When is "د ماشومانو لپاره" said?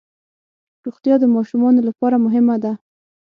1.19-2.15